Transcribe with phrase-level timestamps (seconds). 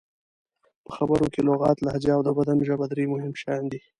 [0.85, 3.79] په خبرو کې لغت، لهجه او د بدن ژبه درې مهم شیان دي.